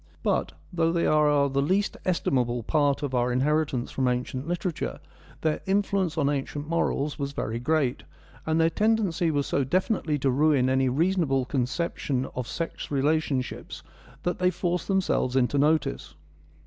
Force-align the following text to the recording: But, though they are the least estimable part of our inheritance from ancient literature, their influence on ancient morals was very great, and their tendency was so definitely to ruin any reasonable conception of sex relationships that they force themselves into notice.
But, 0.23 0.53
though 0.73 0.91
they 0.91 1.05
are 1.05 1.47
the 1.47 1.61
least 1.61 1.95
estimable 2.05 2.63
part 2.63 3.03
of 3.03 3.13
our 3.13 3.31
inheritance 3.31 3.91
from 3.91 4.07
ancient 4.07 4.47
literature, 4.47 4.99
their 5.41 5.61
influence 5.67 6.17
on 6.17 6.27
ancient 6.27 6.67
morals 6.67 7.19
was 7.19 7.33
very 7.33 7.59
great, 7.59 8.01
and 8.43 8.59
their 8.59 8.71
tendency 8.71 9.29
was 9.29 9.45
so 9.45 9.63
definitely 9.63 10.17
to 10.17 10.31
ruin 10.31 10.69
any 10.71 10.89
reasonable 10.89 11.45
conception 11.45 12.25
of 12.33 12.47
sex 12.47 12.89
relationships 12.89 13.83
that 14.23 14.39
they 14.39 14.49
force 14.49 14.87
themselves 14.87 15.35
into 15.35 15.59
notice. 15.59 16.15